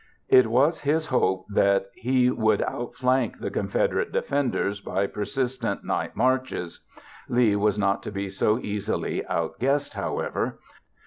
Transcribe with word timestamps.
It 0.29 0.47
was 0.47 0.79
his 0.81 1.05
hope 1.05 1.45
that 1.49 1.91
he 1.93 2.31
would 2.31 2.63
outflank 2.63 3.37
the 3.37 3.51
Confederate 3.51 4.11
defenders 4.11 4.79
by 4.81 5.05
persistent 5.05 5.83
night 5.83 6.15
marches. 6.15 6.79
Lee 7.29 7.55
was 7.55 7.77
not 7.77 8.01
to 8.01 8.11
be 8.11 8.27
so 8.31 8.57
easily 8.57 9.23
outguessed, 9.27 9.93
however. 9.93 10.57